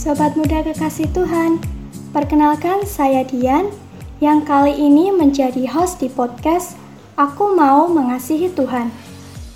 Sobat 0.00 0.32
muda 0.32 0.64
kekasih 0.64 1.12
Tuhan, 1.12 1.60
perkenalkan 2.16 2.88
saya 2.88 3.20
Dian 3.20 3.68
yang 4.24 4.40
kali 4.48 4.72
ini 4.72 5.12
menjadi 5.12 5.68
host 5.68 6.00
di 6.00 6.08
podcast 6.08 6.72
Aku 7.20 7.52
Mau 7.52 7.84
Mengasihi 7.84 8.48
Tuhan. 8.48 8.88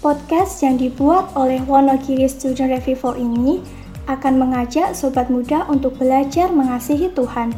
Podcast 0.04 0.60
yang 0.60 0.76
dibuat 0.76 1.32
oleh 1.32 1.64
Wonogiri 1.64 2.28
Student 2.28 2.76
Revival 2.76 3.16
ini 3.16 3.64
akan 4.04 4.36
mengajak 4.36 4.92
sobat 4.92 5.32
muda 5.32 5.64
untuk 5.72 5.96
belajar 5.96 6.52
mengasihi 6.52 7.08
Tuhan. 7.16 7.56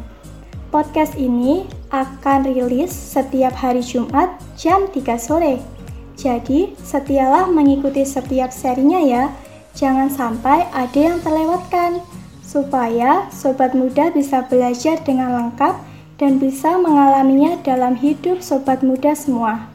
Podcast 0.70 1.18
ini 1.18 1.66
akan 1.90 2.46
rilis 2.46 2.94
setiap 2.94 3.58
hari 3.58 3.82
Jumat 3.82 4.38
jam 4.54 4.86
3 4.94 5.18
sore. 5.18 5.58
Jadi, 6.14 6.78
setialah 6.86 7.50
mengikuti 7.50 8.06
setiap 8.06 8.54
serinya 8.54 9.02
ya. 9.02 9.34
Jangan 9.74 10.06
sampai 10.06 10.70
ada 10.70 11.00
yang 11.02 11.18
terlewatkan 11.18 11.98
supaya 12.46 13.26
sobat 13.34 13.74
muda 13.74 14.14
bisa 14.14 14.46
belajar 14.46 15.02
dengan 15.02 15.34
lengkap 15.34 15.74
dan 16.16 16.38
bisa 16.38 16.78
mengalaminya 16.78 17.58
dalam 17.66 17.98
hidup 17.98 18.38
sobat 18.38 18.86
muda 18.86 19.12
semua. 19.18 19.66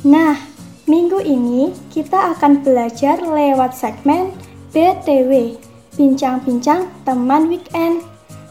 Nah, 0.00 0.40
minggu 0.88 1.20
ini 1.20 1.76
kita 1.92 2.32
akan 2.34 2.64
belajar 2.64 3.20
lewat 3.20 3.76
segmen 3.76 4.32
BTW, 4.72 5.60
Bincang-Bincang 6.00 6.88
Teman 7.04 7.52
Weekend. 7.52 8.00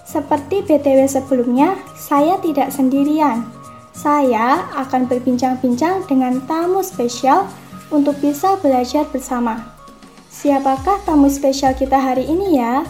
Seperti 0.05 0.61
BTW 0.65 1.09
sebelumnya, 1.09 1.73
saya 1.97 2.37
tidak 2.41 2.69
sendirian. 2.69 3.45
Saya 3.93 4.69
akan 4.77 5.09
berbincang-bincang 5.09 6.05
dengan 6.07 6.39
tamu 6.47 6.85
spesial 6.85 7.49
untuk 7.89 8.15
bisa 8.21 8.55
belajar 8.61 9.03
bersama. 9.09 9.75
Siapakah 10.29 11.03
tamu 11.03 11.27
spesial 11.27 11.75
kita 11.75 11.99
hari 11.99 12.23
ini 12.29 12.61
ya? 12.61 12.85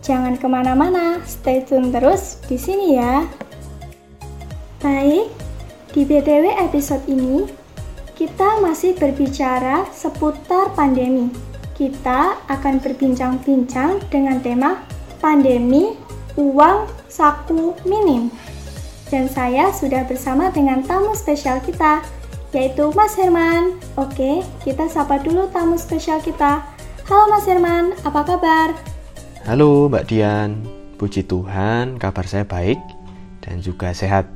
Jangan 0.00 0.40
ke 0.40 0.48
mana-mana, 0.48 1.20
stay 1.28 1.60
tune 1.60 1.92
terus 1.92 2.40
di 2.48 2.56
sini 2.56 2.96
ya. 2.96 3.28
Baik, 4.80 5.28
di 5.92 6.08
BTW 6.08 6.56
episode 6.56 7.04
ini 7.04 7.44
kita 8.16 8.64
masih 8.64 8.96
berbicara 8.96 9.84
seputar 9.92 10.72
pandemi. 10.72 11.28
Kita 11.76 12.40
akan 12.48 12.80
berbincang-bincang 12.80 14.00
dengan 14.08 14.40
tema 14.40 14.80
pandemi 15.20 15.92
uang 16.40 16.88
saku 17.12 17.76
minim. 17.84 18.32
Dan 19.12 19.28
saya 19.28 19.68
sudah 19.68 20.08
bersama 20.08 20.48
dengan 20.48 20.80
tamu 20.80 21.12
spesial 21.12 21.60
kita, 21.60 22.00
yaitu 22.56 22.88
Mas 22.96 23.20
Herman. 23.20 23.76
Oke, 24.00 24.40
kita 24.64 24.88
sapa 24.88 25.20
dulu 25.20 25.52
tamu 25.52 25.76
spesial 25.76 26.24
kita. 26.24 26.64
Halo 27.04 27.28
Mas 27.28 27.44
Herman, 27.44 27.92
apa 28.00 28.24
kabar? 28.24 28.89
Halo 29.40 29.88
Mbak 29.88 30.04
Dian, 30.12 30.60
puji 31.00 31.24
Tuhan 31.24 31.96
kabar 31.96 32.28
saya 32.28 32.44
baik 32.44 32.76
dan 33.40 33.64
juga 33.64 33.88
sehat. 33.96 34.28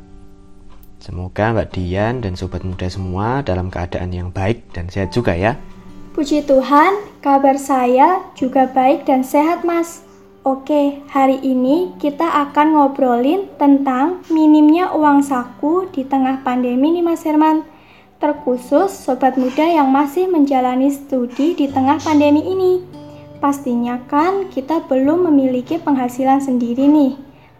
Semoga 0.96 1.52
Mbak 1.52 1.76
Dian 1.76 2.24
dan 2.24 2.40
sobat 2.40 2.64
muda 2.64 2.88
semua 2.88 3.44
dalam 3.44 3.68
keadaan 3.68 4.16
yang 4.16 4.32
baik 4.32 4.64
dan 4.72 4.88
sehat 4.88 5.12
juga 5.12 5.36
ya. 5.36 5.60
Puji 6.16 6.48
Tuhan, 6.48 7.20
kabar 7.20 7.60
saya 7.60 8.24
juga 8.32 8.64
baik 8.64 9.04
dan 9.04 9.20
sehat 9.20 9.60
Mas. 9.60 10.00
Oke, 10.40 11.04
hari 11.12 11.36
ini 11.44 11.92
kita 12.00 12.24
akan 12.48 12.72
ngobrolin 12.72 13.52
tentang 13.60 14.24
minimnya 14.32 14.88
uang 14.96 15.20
saku 15.20 15.84
di 15.92 16.08
tengah 16.08 16.40
pandemi 16.40 16.96
nih 16.96 17.04
Mas 17.04 17.20
Herman. 17.28 17.60
Terkhusus 18.24 18.88
sobat 18.88 19.36
muda 19.36 19.68
yang 19.68 19.92
masih 19.92 20.32
menjalani 20.32 20.88
studi 20.88 21.52
di 21.52 21.68
tengah 21.68 22.00
pandemi 22.00 22.40
ini. 22.40 23.03
Pastinya 23.44 24.00
kan 24.08 24.48
kita 24.48 24.88
belum 24.88 25.28
memiliki 25.28 25.76
penghasilan 25.76 26.40
sendiri 26.40 26.88
nih. 26.88 27.12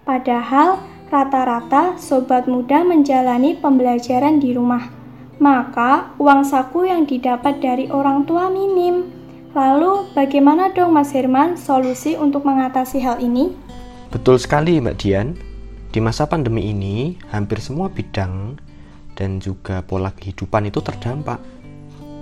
Padahal 0.09 0.81
rata-rata 1.13 2.01
sobat 2.01 2.49
muda 2.49 2.81
menjalani 2.81 3.53
pembelajaran 3.61 4.41
di 4.41 4.57
rumah. 4.57 4.89
Maka 5.37 6.17
uang 6.17 6.41
saku 6.49 6.89
yang 6.89 7.05
didapat 7.05 7.61
dari 7.61 7.93
orang 7.93 8.25
tua 8.25 8.49
minim. 8.49 9.13
Lalu 9.53 10.09
bagaimana 10.17 10.73
dong 10.73 10.97
Mas 10.97 11.13
Herman 11.13 11.61
solusi 11.61 12.17
untuk 12.17 12.49
mengatasi 12.49 13.05
hal 13.05 13.21
ini? 13.21 13.53
Betul 14.09 14.41
sekali 14.41 14.81
Mbak 14.81 14.97
Dian. 14.97 15.37
Di 15.93 16.01
masa 16.01 16.25
pandemi 16.25 16.73
ini, 16.73 17.21
hampir 17.29 17.61
semua 17.61 17.93
bidang 17.93 18.57
dan 19.21 19.37
juga 19.37 19.85
pola 19.85 20.17
kehidupan 20.17 20.65
itu 20.65 20.81
terdampak. 20.81 21.45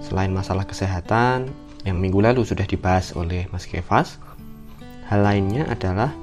Selain 0.02 0.34
masalah 0.34 0.66
kesehatan, 0.66 1.61
yang 1.82 1.98
minggu 1.98 2.22
lalu 2.22 2.46
sudah 2.46 2.66
dibahas 2.66 3.14
oleh 3.14 3.50
Mas 3.50 3.66
Kevas. 3.66 4.18
Hal 5.10 5.26
lainnya 5.26 5.66
adalah 5.68 6.14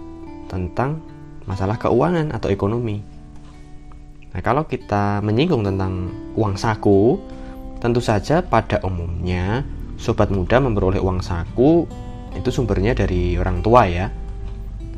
tentang 0.47 1.03
masalah 1.45 1.77
keuangan 1.77 2.31
atau 2.33 2.49
ekonomi. 2.49 3.01
Nah, 4.29 4.41
kalau 4.45 4.65
kita 4.65 5.25
menyinggung 5.25 5.65
tentang 5.65 6.13
uang 6.37 6.55
saku, 6.55 7.17
tentu 7.81 7.99
saja 7.99 8.45
pada 8.45 8.77
umumnya 8.85 9.65
sobat 9.99 10.31
muda 10.31 10.63
memperoleh 10.63 11.01
uang 11.03 11.19
saku 11.19 11.83
itu 12.37 12.49
sumbernya 12.53 12.95
dari 12.95 13.35
orang 13.35 13.59
tua 13.59 13.89
ya. 13.89 14.07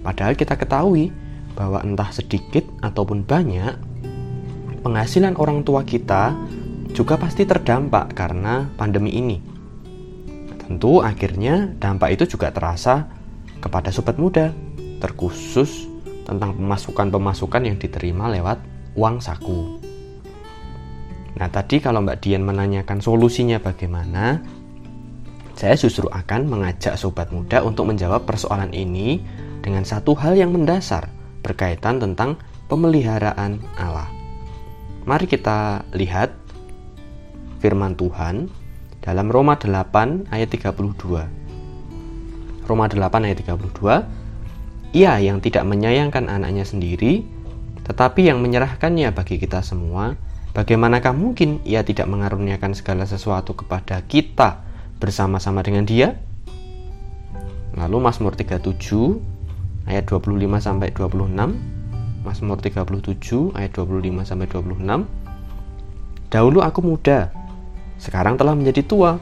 Padahal 0.05 0.37
kita 0.37 0.59
ketahui 0.59 1.09
bahwa 1.57 1.81
entah 1.81 2.09
sedikit 2.13 2.63
ataupun 2.83 3.25
banyak 3.25 3.75
penghasilan 4.81 5.37
orang 5.37 5.61
tua 5.61 5.85
kita 5.85 6.33
juga 6.91 7.15
pasti 7.15 7.47
terdampak 7.47 8.11
karena 8.17 8.67
pandemi 8.75 9.15
ini. 9.15 9.50
Tentu 10.71 11.03
akhirnya 11.03 11.67
dampak 11.83 12.15
itu 12.15 12.39
juga 12.39 12.47
terasa 12.47 13.03
kepada 13.59 13.91
sobat 13.91 14.15
muda, 14.15 14.55
terkhusus 15.03 15.91
tentang 16.23 16.55
pemasukan-pemasukan 16.55 17.67
yang 17.67 17.75
diterima 17.75 18.31
lewat 18.31 18.63
uang 18.95 19.19
saku. 19.19 19.83
Nah 21.35 21.51
tadi 21.51 21.83
kalau 21.83 21.99
Mbak 21.99 22.23
Dian 22.23 22.47
menanyakan 22.47 23.03
solusinya 23.03 23.59
bagaimana, 23.59 24.39
saya 25.59 25.75
justru 25.75 26.07
akan 26.07 26.47
mengajak 26.47 26.95
sobat 26.95 27.35
muda 27.35 27.67
untuk 27.67 27.91
menjawab 27.91 28.23
persoalan 28.23 28.71
ini 28.71 29.19
dengan 29.59 29.83
satu 29.83 30.15
hal 30.15 30.39
yang 30.39 30.55
mendasar 30.55 31.11
berkaitan 31.43 31.99
tentang 31.99 32.39
pemeliharaan 32.71 33.59
Allah. 33.75 34.07
Mari 35.03 35.27
kita 35.27 35.83
lihat 35.91 36.31
firman 37.59 37.91
Tuhan 37.99 38.60
dalam 39.01 39.33
Roma 39.33 39.57
8 39.57 40.29
ayat 40.29 40.49
32. 40.53 41.25
Roma 42.69 42.85
8 42.85 43.25
ayat 43.25 43.37
32, 43.41 44.95
ia 44.95 45.17
yang 45.17 45.41
tidak 45.41 45.65
menyayangkan 45.65 46.29
anaknya 46.29 46.63
sendiri, 46.63 47.25
tetapi 47.81 48.29
yang 48.29 48.39
menyerahkannya 48.39 49.09
bagi 49.11 49.41
kita 49.41 49.65
semua, 49.65 50.13
bagaimanakah 50.53 51.17
mungkin 51.17 51.59
ia 51.65 51.81
tidak 51.81 52.05
mengaruniakan 52.07 52.77
segala 52.77 53.09
sesuatu 53.09 53.57
kepada 53.57 54.05
kita 54.05 54.61
bersama-sama 55.01 55.65
dengan 55.65 55.89
dia? 55.89 56.13
Lalu 57.73 57.97
Mazmur 58.05 58.37
37 58.37 58.69
ayat 59.89 60.05
25 60.05 60.61
sampai 60.61 60.93
26, 60.93 62.21
Mazmur 62.21 62.57
37 62.61 63.57
ayat 63.57 63.71
25 63.73 64.29
sampai 64.29 64.45
26. 64.45 65.09
Dahulu 66.31 66.59
aku 66.63 66.79
muda, 66.85 67.33
sekarang 68.01 68.35
telah 68.35 68.57
menjadi 68.57 68.81
tua. 68.81 69.21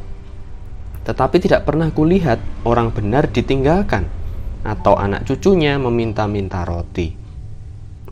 Tetapi 1.04 1.38
tidak 1.44 1.68
pernah 1.68 1.92
kulihat 1.92 2.40
orang 2.64 2.96
benar 2.96 3.28
ditinggalkan 3.28 4.08
atau 4.64 4.96
anak 4.96 5.28
cucunya 5.28 5.76
meminta-minta 5.76 6.64
roti. 6.64 7.12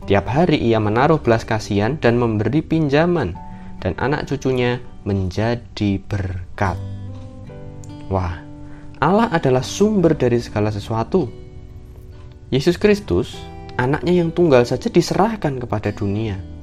Tiap 0.08 0.24
hari 0.28 0.60
ia 0.60 0.80
menaruh 0.80 1.20
belas 1.20 1.44
kasihan 1.44 1.96
dan 2.00 2.20
memberi 2.20 2.60
pinjaman 2.60 3.36
dan 3.80 3.92
anak 3.96 4.28
cucunya 4.28 4.80
menjadi 5.04 6.00
berkat. 6.04 6.76
Wah, 8.08 8.40
Allah 9.00 9.28
adalah 9.32 9.64
sumber 9.64 10.16
dari 10.16 10.40
segala 10.40 10.72
sesuatu. 10.72 11.28
Yesus 12.48 12.80
Kristus, 12.80 13.36
anaknya 13.76 14.24
yang 14.24 14.32
tunggal 14.32 14.64
saja 14.64 14.88
diserahkan 14.88 15.60
kepada 15.60 15.92
dunia 15.92 16.57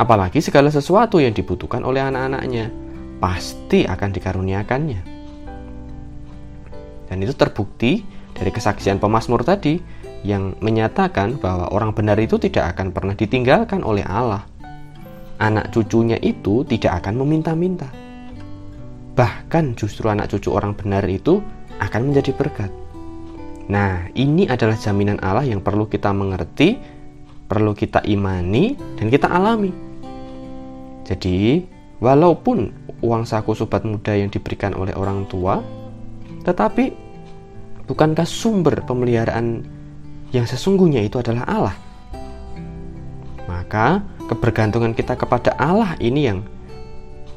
Apalagi 0.00 0.40
segala 0.40 0.72
sesuatu 0.72 1.20
yang 1.20 1.36
dibutuhkan 1.36 1.84
oleh 1.84 2.00
anak-anaknya 2.00 2.72
pasti 3.20 3.84
akan 3.84 4.08
dikaruniakannya. 4.16 5.00
Dan 7.04 7.20
itu 7.20 7.36
terbukti 7.36 8.00
dari 8.32 8.48
kesaksian 8.48 8.96
pemazmur 8.96 9.44
tadi 9.44 9.76
yang 10.24 10.56
menyatakan 10.64 11.36
bahwa 11.36 11.68
orang 11.68 11.92
benar 11.92 12.16
itu 12.16 12.40
tidak 12.40 12.72
akan 12.72 12.96
pernah 12.96 13.12
ditinggalkan 13.12 13.84
oleh 13.84 14.00
Allah. 14.08 14.48
Anak 15.36 15.68
cucunya 15.68 16.16
itu 16.16 16.64
tidak 16.64 17.04
akan 17.04 17.20
meminta-minta. 17.20 17.92
Bahkan 19.12 19.76
justru 19.76 20.08
anak 20.08 20.32
cucu 20.32 20.48
orang 20.48 20.72
benar 20.72 21.04
itu 21.04 21.44
akan 21.76 22.08
menjadi 22.08 22.32
berkat. 22.32 22.72
Nah, 23.68 24.08
ini 24.16 24.48
adalah 24.48 24.80
jaminan 24.80 25.20
Allah 25.20 25.44
yang 25.44 25.60
perlu 25.60 25.92
kita 25.92 26.08
mengerti, 26.16 26.80
perlu 27.44 27.76
kita 27.76 28.00
imani, 28.08 28.80
dan 28.96 29.12
kita 29.12 29.28
alami. 29.28 29.89
Jadi, 31.10 31.66
walaupun 31.98 32.70
uang 33.02 33.26
saku 33.26 33.58
sobat 33.58 33.82
muda 33.82 34.14
yang 34.14 34.30
diberikan 34.30 34.78
oleh 34.78 34.94
orang 34.94 35.26
tua, 35.26 35.58
tetapi 36.46 36.94
bukankah 37.90 38.24
sumber 38.24 38.78
pemeliharaan 38.86 39.66
yang 40.30 40.46
sesungguhnya 40.46 41.02
itu 41.02 41.18
adalah 41.18 41.42
Allah. 41.50 41.76
Maka 43.50 44.06
kebergantungan 44.30 44.94
kita 44.94 45.18
kepada 45.18 45.58
Allah 45.58 45.98
ini 45.98 46.30
yang 46.30 46.46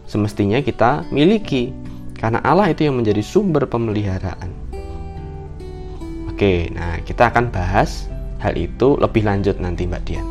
semestinya 0.06 0.62
kita 0.62 1.02
miliki 1.10 1.74
karena 2.14 2.38
Allah 2.46 2.70
itu 2.70 2.86
yang 2.86 3.02
menjadi 3.02 3.26
sumber 3.26 3.66
pemeliharaan. 3.66 4.54
Oke, 6.30 6.70
nah 6.70 7.02
kita 7.02 7.34
akan 7.34 7.50
bahas 7.50 8.06
hal 8.38 8.54
itu 8.54 8.94
lebih 9.02 9.26
lanjut 9.26 9.58
nanti 9.58 9.90
Mbak 9.90 10.02
Dian. 10.06 10.28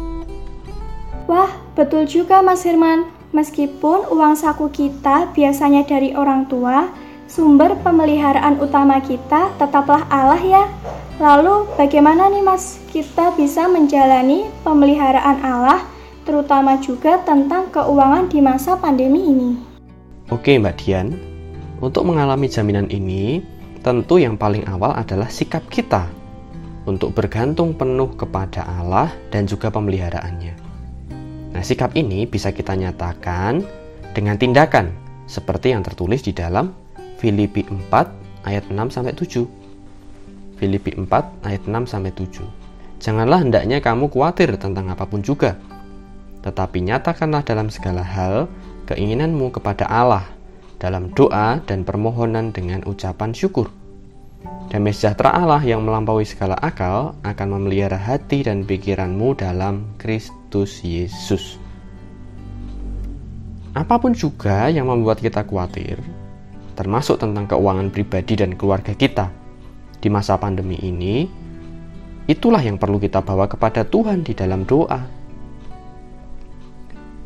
Wah, 1.26 1.50
betul 1.74 2.06
juga 2.06 2.44
Mas 2.44 2.62
Firman. 2.62 3.21
Meskipun 3.32 4.12
uang 4.12 4.36
saku 4.36 4.68
kita 4.68 5.32
biasanya 5.32 5.88
dari 5.88 6.12
orang 6.12 6.44
tua, 6.52 6.92
sumber 7.24 7.72
pemeliharaan 7.80 8.60
utama 8.60 9.00
kita 9.00 9.48
tetaplah 9.56 10.04
Allah 10.12 10.42
ya. 10.44 10.64
Lalu 11.16 11.64
bagaimana 11.80 12.28
nih 12.28 12.44
Mas 12.44 12.76
kita 12.92 13.32
bisa 13.32 13.72
menjalani 13.72 14.52
pemeliharaan 14.60 15.40
Allah 15.40 15.80
terutama 16.28 16.76
juga 16.84 17.24
tentang 17.24 17.72
keuangan 17.72 18.28
di 18.28 18.44
masa 18.44 18.76
pandemi 18.76 19.24
ini? 19.24 19.56
Oke 20.28 20.60
Mbak 20.60 20.76
Dian, 20.84 21.16
untuk 21.80 22.04
mengalami 22.04 22.52
jaminan 22.52 22.84
ini 22.92 23.40
tentu 23.80 24.20
yang 24.20 24.36
paling 24.36 24.68
awal 24.68 24.92
adalah 24.92 25.32
sikap 25.32 25.64
kita 25.72 26.04
untuk 26.84 27.16
bergantung 27.16 27.72
penuh 27.72 28.12
kepada 28.12 28.60
Allah 28.68 29.08
dan 29.32 29.48
juga 29.48 29.72
pemeliharaannya. 29.72 30.61
Nah, 31.52 31.60
sikap 31.60 31.92
ini 31.92 32.24
bisa 32.24 32.48
kita 32.48 32.72
nyatakan 32.72 33.60
dengan 34.16 34.40
tindakan 34.40 34.92
seperti 35.28 35.76
yang 35.76 35.84
tertulis 35.84 36.24
di 36.24 36.32
dalam 36.32 36.72
Filipi 37.20 37.68
4 37.68 38.48
ayat 38.48 38.64
6 38.72 38.88
sampai 38.88 39.12
7. 39.12 39.44
Filipi 40.56 40.96
4 40.96 41.44
ayat 41.44 41.62
6 41.68 41.92
sampai 41.92 42.12
7. 42.16 42.40
Janganlah 43.02 43.44
hendaknya 43.44 43.84
kamu 43.84 44.08
khawatir 44.08 44.54
tentang 44.56 44.88
apa 44.88 45.04
pun 45.04 45.20
juga, 45.20 45.58
tetapi 46.40 46.86
nyatakanlah 46.86 47.42
dalam 47.44 47.68
segala 47.68 48.00
hal 48.00 48.46
keinginanmu 48.88 49.52
kepada 49.52 49.84
Allah 49.90 50.24
dalam 50.82 51.14
doa 51.14 51.62
dan 51.62 51.86
permohonan 51.86 52.50
dengan 52.50 52.82
ucapan 52.88 53.30
syukur. 53.30 53.70
Damai 54.70 54.90
sejahtera 54.90 55.30
Allah 55.36 55.62
yang 55.62 55.86
melampaui 55.86 56.26
segala 56.26 56.58
akal 56.58 57.14
akan 57.22 57.48
memelihara 57.54 57.94
hati 57.94 58.42
dan 58.42 58.66
pikiranmu 58.66 59.38
dalam 59.38 59.94
Kristus 60.00 60.41
Yesus. 60.60 61.56
Apa 63.72 63.96
pun 63.96 64.12
juga 64.12 64.68
yang 64.68 64.92
membuat 64.92 65.24
kita 65.24 65.48
khawatir, 65.48 65.96
termasuk 66.76 67.16
tentang 67.16 67.48
keuangan 67.48 67.88
pribadi 67.88 68.36
dan 68.36 68.52
keluarga 68.52 68.92
kita 68.92 69.32
di 69.96 70.12
masa 70.12 70.36
pandemi 70.36 70.76
ini, 70.84 71.24
itulah 72.28 72.60
yang 72.60 72.76
perlu 72.76 73.00
kita 73.00 73.24
bawa 73.24 73.48
kepada 73.48 73.80
Tuhan 73.88 74.20
di 74.20 74.36
dalam 74.36 74.68
doa. 74.68 75.00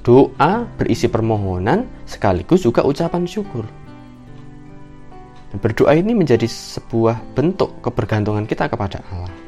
Doa 0.06 0.52
berisi 0.78 1.10
permohonan 1.10 2.06
sekaligus 2.06 2.62
juga 2.62 2.86
ucapan 2.86 3.26
syukur. 3.26 3.66
Berdoa 5.56 5.98
ini 5.98 6.14
menjadi 6.14 6.46
sebuah 6.46 7.34
bentuk 7.34 7.82
kebergantungan 7.82 8.46
kita 8.46 8.70
kepada 8.70 9.02
Allah. 9.10 9.45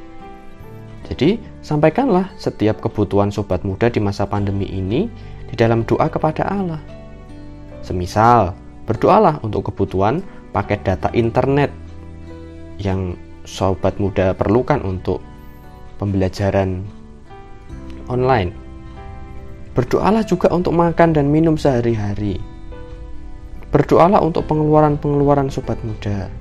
Jadi, 1.09 1.41
sampaikanlah 1.65 2.29
setiap 2.37 2.85
kebutuhan 2.85 3.33
sobat 3.33 3.65
muda 3.65 3.89
di 3.89 3.99
masa 3.99 4.29
pandemi 4.29 4.69
ini 4.69 5.09
di 5.49 5.55
dalam 5.57 5.83
doa 5.89 6.07
kepada 6.13 6.45
Allah. 6.45 6.81
Semisal, 7.81 8.53
Berdoalah 8.89 9.45
untuk 9.45 9.69
kebutuhan 9.69 10.25
paket 10.57 10.81
data 10.81 11.13
internet 11.13 11.69
yang 12.81 13.21
sobat 13.45 14.01
muda 14.01 14.33
perlukan 14.33 14.81
untuk 14.81 15.21
pembelajaran 16.01 16.89
online. 18.09 18.57
Berdoalah 19.77 20.25
juga 20.25 20.49
untuk 20.57 20.73
makan 20.73 21.13
dan 21.13 21.29
minum 21.29 21.61
sehari-hari. 21.61 22.41
Berdoalah 23.69 24.25
untuk 24.25 24.49
pengeluaran-pengeluaran 24.49 25.53
sobat 25.53 25.77
muda. 25.85 26.33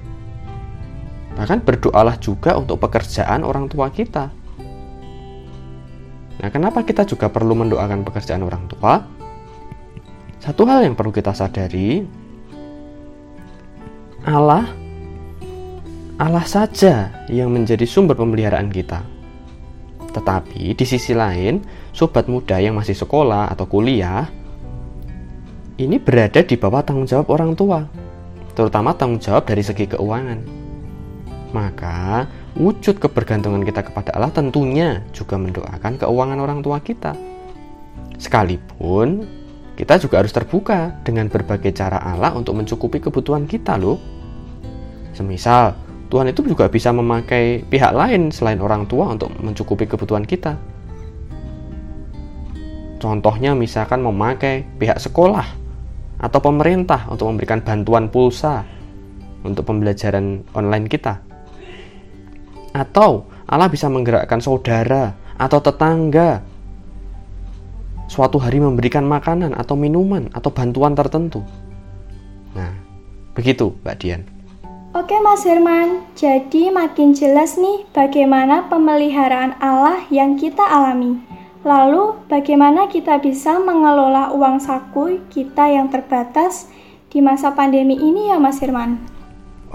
Bahkan 1.35 1.67
berdoalah 1.67 2.15
juga 2.15 2.55
untuk 2.55 2.79
pekerjaan 2.79 3.43
orang 3.43 3.67
tua 3.67 3.91
kita. 3.91 4.31
Nah, 6.38 6.50
kenapa 6.54 6.86
kita 6.86 7.01
juga 7.06 7.34
perlu 7.34 7.57
mendoakan 7.57 8.06
pekerjaan 8.06 8.45
orang 8.45 8.69
tua? 8.69 9.01
Satu 10.38 10.69
hal 10.69 10.86
yang 10.86 10.94
perlu 10.94 11.10
kita 11.10 11.34
sadari 11.34 12.06
Allah 14.24 14.69
Allah 16.18 16.45
saja 16.45 17.25
yang 17.30 17.54
menjadi 17.54 17.86
sumber 17.86 18.18
pemeliharaan 18.18 18.69
kita. 18.69 19.01
Tetapi 20.13 20.74
di 20.74 20.86
sisi 20.86 21.13
lain, 21.13 21.62
sobat 21.94 22.25
muda 22.25 22.57
yang 22.57 22.74
masih 22.74 22.98
sekolah 22.98 23.54
atau 23.54 23.69
kuliah 23.69 24.25
ini 25.78 26.01
berada 26.01 26.42
di 26.42 26.57
bawah 26.57 26.81
tanggung 26.81 27.06
jawab 27.06 27.30
orang 27.30 27.54
tua, 27.54 27.86
terutama 28.57 28.98
tanggung 28.98 29.22
jawab 29.22 29.45
dari 29.45 29.62
segi 29.62 29.86
keuangan. 29.86 30.42
Maka, 31.54 32.25
wujud 32.57 32.98
kebergantungan 32.98 33.62
kita 33.62 33.86
kepada 33.86 34.18
Allah 34.18 34.33
tentunya 34.33 35.06
juga 35.13 35.38
mendoakan 35.38 36.01
keuangan 36.01 36.39
orang 36.42 36.59
tua 36.65 36.81
kita. 36.81 37.13
Sekalipun 38.18 39.30
kita 39.77 40.01
juga 40.01 40.25
harus 40.25 40.33
terbuka 40.33 40.89
dengan 41.06 41.30
berbagai 41.30 41.69
cara 41.77 42.01
Allah 42.01 42.33
untuk 42.33 42.57
mencukupi 42.57 42.98
kebutuhan 42.98 43.45
kita 43.45 43.77
loh. 43.77 44.01
Semisal, 45.13 45.77
Tuhan 46.09 46.33
itu 46.33 46.42
juga 46.42 46.65
bisa 46.65 46.89
memakai 46.89 47.62
pihak 47.62 47.94
lain 47.94 48.33
selain 48.33 48.57
orang 48.57 48.89
tua 48.89 49.13
untuk 49.13 49.30
mencukupi 49.38 49.86
kebutuhan 49.86 50.25
kita. 50.25 50.57
Contohnya 52.98 53.53
misalkan 53.53 54.01
memakai 54.01 54.65
pihak 54.81 54.98
sekolah 54.98 55.45
atau 56.18 56.39
pemerintah 56.42 57.06
untuk 57.13 57.30
memberikan 57.30 57.62
bantuan 57.62 58.10
pulsa 58.10 58.65
untuk 59.45 59.69
pembelajaran 59.69 60.42
online 60.57 60.89
kita. 60.89 61.26
Atau 62.77 63.25
Allah 63.50 63.74
bisa 63.74 63.89
menggerakkan 63.89 64.38
saudara 64.38 65.18
atau 65.41 65.57
tetangga 65.57 66.45
suatu 68.06 68.38
hari 68.38 68.62
memberikan 68.62 69.03
makanan 69.03 69.57
atau 69.57 69.74
minuman 69.74 70.29
atau 70.31 70.53
bantuan 70.53 70.94
tertentu. 70.94 71.41
Nah, 72.53 72.72
begitu 73.34 73.74
Mbak 73.81 73.98
Dian. 73.98 74.22
Oke 74.96 75.13
Mas 75.22 75.46
Herman, 75.46 76.01
jadi 76.17 76.74
makin 76.74 77.13
jelas 77.13 77.60
nih 77.60 77.86
bagaimana 77.93 78.65
pemeliharaan 78.65 79.60
Allah 79.62 80.01
yang 80.10 80.39
kita 80.39 80.63
alami. 80.63 81.22
Lalu 81.62 82.17
bagaimana 82.31 82.88
kita 82.88 83.19
bisa 83.19 83.60
mengelola 83.60 84.31
uang 84.31 84.57
saku 84.63 85.22
kita 85.27 85.69
yang 85.69 85.91
terbatas 85.91 86.72
di 87.12 87.19
masa 87.19 87.51
pandemi 87.53 88.00
ini 88.00 88.31
ya 88.31 88.39
Mas 88.39 88.63
Herman? 88.63 88.98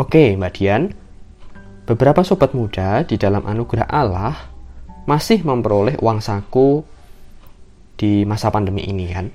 Oke 0.00 0.34
Mbak 0.34 0.52
Dian, 0.56 0.82
beberapa 1.92 2.24
sobat 2.24 2.56
muda 2.56 3.04
di 3.04 3.20
dalam 3.20 3.44
anugerah 3.44 3.84
Allah 3.84 4.32
masih 5.04 5.44
memperoleh 5.44 6.00
uang 6.00 6.24
saku 6.24 6.80
di 8.00 8.24
masa 8.24 8.48
pandemi 8.48 8.88
ini 8.88 9.12
kan. 9.12 9.28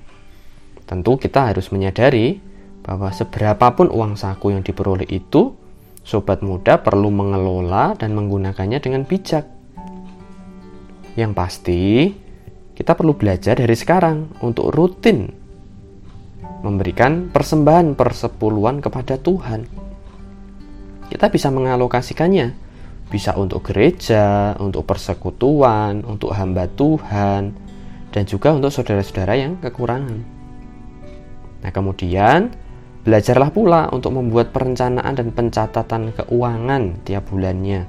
Tentu 0.82 1.22
kita 1.22 1.54
harus 1.54 1.70
menyadari 1.70 2.34
bahwa 2.82 3.14
seberapapun 3.14 3.94
uang 3.94 4.18
saku 4.18 4.58
yang 4.58 4.66
diperoleh 4.66 5.06
itu 5.06 5.54
sobat 6.02 6.42
muda 6.42 6.82
perlu 6.82 7.14
mengelola 7.14 7.94
dan 7.94 8.18
menggunakannya 8.18 8.82
dengan 8.82 9.06
bijak. 9.06 9.46
Yang 11.14 11.32
pasti, 11.38 12.10
kita 12.74 12.98
perlu 12.98 13.14
belajar 13.14 13.54
dari 13.54 13.76
sekarang 13.78 14.34
untuk 14.42 14.74
rutin 14.74 15.30
memberikan 16.66 17.30
persembahan 17.30 17.94
persepuluhan 17.94 18.82
kepada 18.82 19.14
Tuhan. 19.14 19.87
Kita 21.08 21.32
bisa 21.32 21.48
mengalokasikannya, 21.48 22.52
bisa 23.08 23.32
untuk 23.36 23.64
gereja, 23.64 24.52
untuk 24.60 24.84
persekutuan, 24.84 26.04
untuk 26.04 26.36
hamba 26.36 26.68
Tuhan, 26.68 27.56
dan 28.12 28.22
juga 28.28 28.52
untuk 28.52 28.68
saudara-saudara 28.68 29.34
yang 29.36 29.56
kekurangan. 29.60 30.20
Nah, 31.58 31.70
kemudian 31.74 32.52
Belajarlah 33.08 33.48
pula 33.48 33.88
untuk 33.88 34.20
membuat 34.20 34.52
perencanaan 34.52 35.16
dan 35.16 35.32
pencatatan 35.32 36.12
keuangan 36.12 37.00
tiap 37.08 37.30
bulannya. 37.32 37.88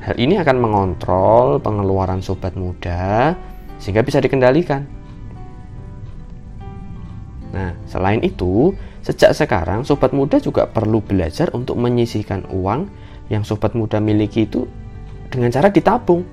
Hal 0.00 0.16
ini 0.16 0.40
akan 0.40 0.56
mengontrol 0.56 1.60
pengeluaran 1.60 2.24
sobat 2.24 2.56
muda 2.56 3.36
sehingga 3.76 4.00
bisa 4.00 4.22
dikendalikan. 4.24 4.88
Nah, 7.52 7.76
selain 7.84 8.24
itu, 8.24 8.72
sejak 9.02 9.34
sekarang 9.34 9.86
sobat 9.86 10.10
muda 10.14 10.38
juga 10.38 10.66
perlu 10.66 11.02
belajar 11.02 11.50
untuk 11.54 11.78
menyisihkan 11.78 12.48
uang 12.50 12.90
yang 13.28 13.44
sobat 13.44 13.76
muda 13.76 14.02
miliki 14.02 14.48
itu 14.48 14.64
dengan 15.28 15.52
cara 15.52 15.68
ditabung. 15.68 16.24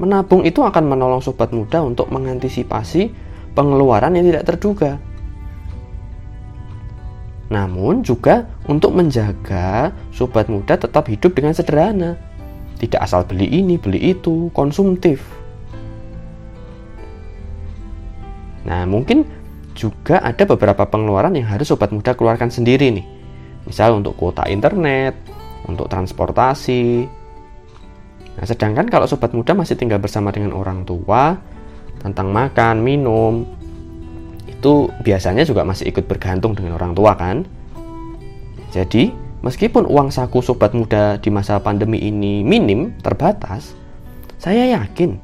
Menabung 0.00 0.48
itu 0.48 0.64
akan 0.64 0.84
menolong 0.88 1.20
sobat 1.20 1.52
muda 1.52 1.84
untuk 1.84 2.08
mengantisipasi 2.08 3.12
pengeluaran 3.52 4.16
yang 4.16 4.26
tidak 4.32 4.48
terduga 4.48 4.96
namun 7.50 8.06
juga 8.06 8.46
untuk 8.70 8.94
menjaga 8.94 9.90
sobat 10.14 10.46
muda 10.46 10.78
tetap 10.78 11.10
hidup 11.10 11.34
dengan 11.34 11.52
sederhana. 11.52 12.16
tidak 12.80 13.04
asal 13.04 13.20
beli 13.28 13.44
ini, 13.44 13.76
beli 13.76 14.16
itu, 14.16 14.48
konsumtif. 14.56 15.20
Nah, 18.64 18.88
mungkin 18.88 19.28
juga 19.80 20.20
ada 20.20 20.44
beberapa 20.44 20.84
pengeluaran 20.84 21.32
yang 21.32 21.48
harus 21.48 21.72
sobat 21.72 21.88
muda 21.88 22.12
keluarkan 22.12 22.52
sendiri 22.52 22.92
nih. 22.92 23.06
Misal 23.64 23.96
untuk 23.96 24.20
kuota 24.20 24.44
internet, 24.52 25.16
untuk 25.64 25.88
transportasi. 25.88 27.08
Nah, 28.36 28.44
sedangkan 28.44 28.92
kalau 28.92 29.08
sobat 29.08 29.32
muda 29.32 29.56
masih 29.56 29.80
tinggal 29.80 29.96
bersama 29.96 30.28
dengan 30.28 30.52
orang 30.52 30.84
tua, 30.84 31.40
tentang 32.04 32.28
makan, 32.28 32.84
minum, 32.84 33.48
itu 34.44 34.92
biasanya 35.00 35.48
juga 35.48 35.64
masih 35.64 35.88
ikut 35.88 36.04
bergantung 36.04 36.52
dengan 36.52 36.76
orang 36.76 36.92
tua 36.92 37.16
kan. 37.16 37.48
Jadi, 38.70 39.30
Meskipun 39.40 39.88
uang 39.88 40.12
saku 40.12 40.44
sobat 40.44 40.76
muda 40.76 41.16
di 41.16 41.32
masa 41.32 41.56
pandemi 41.64 41.96
ini 41.96 42.44
minim, 42.44 42.92
terbatas, 43.00 43.72
saya 44.36 44.68
yakin 44.76 45.16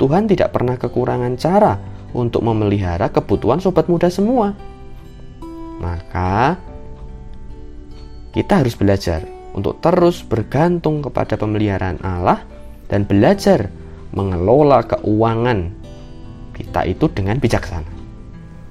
Tuhan 0.00 0.24
tidak 0.24 0.56
pernah 0.56 0.80
kekurangan 0.80 1.36
cara 1.36 1.76
untuk 2.16 2.44
memelihara 2.44 3.12
kebutuhan 3.12 3.60
sobat 3.60 3.88
muda 3.90 4.08
semua. 4.08 4.56
Maka 5.78 6.58
kita 8.34 8.60
harus 8.62 8.74
belajar 8.74 9.24
untuk 9.56 9.80
terus 9.80 10.22
bergantung 10.22 11.00
kepada 11.02 11.34
pemeliharaan 11.34 12.00
Allah 12.04 12.44
dan 12.86 13.04
belajar 13.04 13.72
mengelola 14.12 14.84
keuangan 14.84 15.72
kita 16.56 16.86
itu 16.88 17.06
dengan 17.12 17.38
bijaksana. 17.38 17.90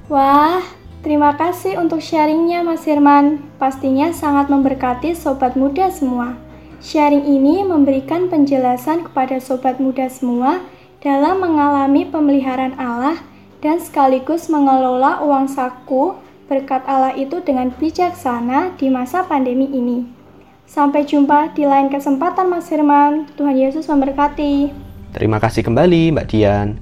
Wah, 0.07 0.63
Terima 1.07 1.37
kasih 1.39 1.79
untuk 1.79 2.03
sharingnya 2.03 2.67
Mas 2.67 2.83
Firman. 2.83 3.39
Pastinya 3.61 4.11
sangat 4.11 4.51
memberkati 4.51 5.15
sobat 5.15 5.55
muda 5.55 5.87
semua. 5.87 6.35
Sharing 6.83 7.23
ini 7.23 7.63
memberikan 7.63 8.27
penjelasan 8.27 9.07
kepada 9.07 9.39
sobat 9.39 9.79
muda 9.79 10.11
semua 10.11 10.59
dalam 10.97 11.45
mengalami 11.45 12.09
pemeliharaan 12.09 12.73
Allah 12.81 13.21
dan 13.61 13.77
sekaligus 13.77 14.49
mengelola 14.49 15.21
uang 15.21 15.45
saku 15.45 16.17
berkat 16.49 16.81
Allah 16.89 17.13
itu 17.13 17.37
dengan 17.45 17.69
bijaksana 17.69 18.73
di 18.81 18.89
masa 18.89 19.21
pandemi 19.27 19.69
ini. 19.69 20.09
Sampai 20.67 21.07
jumpa 21.07 21.55
di 21.55 21.63
lain 21.63 21.87
kesempatan 21.87 22.51
Mas 22.51 22.67
Firman. 22.67 23.29
Tuhan 23.39 23.55
Yesus 23.55 23.87
memberkati. 23.87 24.73
Terima 25.15 25.39
kasih 25.39 25.63
kembali 25.63 26.11
Mbak 26.17 26.27
Dian. 26.27 26.75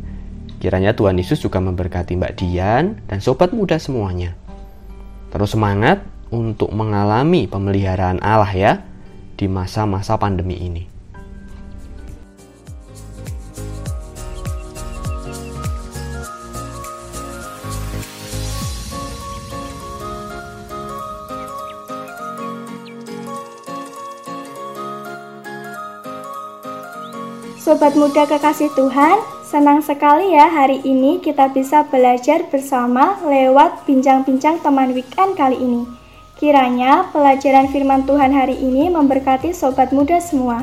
Kiranya 0.57 0.97
Tuhan 0.97 1.19
Yesus 1.19 1.37
juga 1.43 1.61
memberkati 1.61 2.17
Mbak 2.17 2.33
Dian 2.39 2.97
dan 3.05 3.19
sobat 3.21 3.53
muda 3.53 3.77
semuanya. 3.77 4.33
Terus 5.29 5.53
semangat 5.53 6.01
untuk 6.33 6.73
mengalami 6.73 7.45
pemeliharaan 7.45 8.23
Allah 8.23 8.53
ya 8.55 8.73
di 9.37 9.45
masa-masa 9.45 10.17
pandemi 10.17 10.57
ini. 10.57 10.94
Sobat 27.65 27.97
muda 27.97 28.29
kekasih 28.29 28.69
Tuhan, 28.77 29.17
Senang 29.41 29.81
sekali 29.81 30.37
ya 30.37 30.45
hari 30.45 30.85
ini 30.85 31.17
kita 31.17 31.49
bisa 31.49 31.81
belajar 31.89 32.45
bersama 32.53 33.17
lewat 33.25 33.89
bincang-bincang 33.89 34.61
teman 34.61 34.93
weekend 34.93 35.33
kali 35.33 35.57
ini. 35.57 35.81
Kiranya 36.37 37.09
pelajaran 37.09 37.65
firman 37.73 38.05
Tuhan 38.05 38.29
hari 38.29 38.53
ini 38.53 38.93
memberkati 38.93 39.49
sobat 39.49 39.89
muda 39.89 40.21
semua. 40.21 40.61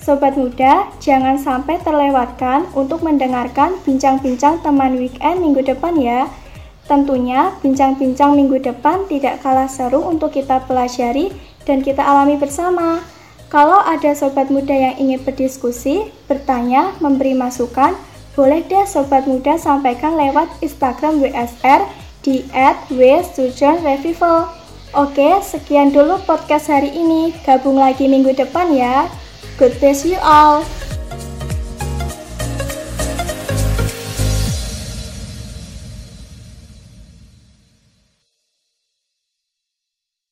Sobat 0.00 0.40
muda, 0.40 0.88
jangan 1.04 1.36
sampai 1.36 1.84
terlewatkan 1.84 2.64
untuk 2.72 3.04
mendengarkan 3.04 3.76
bincang-bincang 3.84 4.64
teman 4.64 4.96
weekend 4.96 5.44
minggu 5.44 5.60
depan 5.60 6.00
ya. 6.00 6.32
Tentunya 6.88 7.52
bincang-bincang 7.60 8.32
minggu 8.32 8.56
depan 8.64 9.04
tidak 9.04 9.44
kalah 9.44 9.68
seru 9.68 10.00
untuk 10.00 10.32
kita 10.32 10.64
pelajari 10.64 11.28
dan 11.68 11.84
kita 11.84 12.00
alami 12.00 12.40
bersama. 12.40 13.17
Kalau 13.48 13.80
ada 13.80 14.12
sobat 14.12 14.52
muda 14.52 14.76
yang 14.76 15.00
ingin 15.00 15.24
berdiskusi, 15.24 16.12
bertanya, 16.28 16.92
memberi 17.00 17.32
masukan, 17.32 17.96
boleh 18.36 18.60
deh 18.68 18.84
sobat 18.84 19.24
muda 19.24 19.56
sampaikan 19.56 20.20
lewat 20.20 20.52
Instagram 20.60 21.16
WSR 21.24 21.88
di 22.20 22.44
@wstudentrevival. 22.92 24.52
Oke, 24.92 25.40
sekian 25.40 25.96
dulu 25.96 26.20
podcast 26.28 26.68
hari 26.68 26.92
ini. 26.92 27.32
Gabung 27.44 27.80
lagi 27.80 28.04
minggu 28.04 28.36
depan 28.36 28.68
ya. 28.72 29.08
Good 29.56 29.80
bless 29.80 30.04
you 30.04 30.20
all. 30.20 30.60